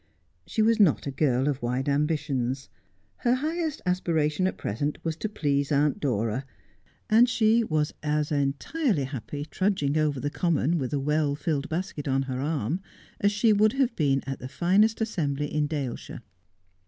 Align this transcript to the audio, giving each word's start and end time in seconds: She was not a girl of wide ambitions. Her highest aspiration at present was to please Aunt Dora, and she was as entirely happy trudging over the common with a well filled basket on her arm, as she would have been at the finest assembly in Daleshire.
She 0.47 0.63
was 0.63 0.79
not 0.79 1.05
a 1.05 1.11
girl 1.11 1.47
of 1.47 1.61
wide 1.61 1.87
ambitions. 1.87 2.69
Her 3.17 3.35
highest 3.35 3.83
aspiration 3.85 4.47
at 4.47 4.57
present 4.57 4.97
was 5.03 5.15
to 5.17 5.29
please 5.29 5.71
Aunt 5.71 5.99
Dora, 5.99 6.43
and 7.07 7.29
she 7.29 7.63
was 7.63 7.93
as 8.01 8.31
entirely 8.31 9.03
happy 9.03 9.45
trudging 9.45 9.99
over 9.99 10.19
the 10.19 10.31
common 10.31 10.79
with 10.79 10.91
a 10.91 10.99
well 10.99 11.35
filled 11.35 11.69
basket 11.69 12.07
on 12.07 12.23
her 12.23 12.39
arm, 12.41 12.81
as 13.19 13.31
she 13.31 13.53
would 13.53 13.73
have 13.73 13.95
been 13.95 14.23
at 14.25 14.39
the 14.39 14.47
finest 14.49 15.01
assembly 15.01 15.53
in 15.53 15.67
Daleshire. 15.67 16.23